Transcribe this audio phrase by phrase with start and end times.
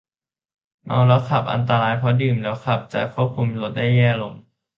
[0.83, 4.33] เมาแล้วขับอันตรายเพราะดื่มแล้วขับจะคุมรถได้แย่ลง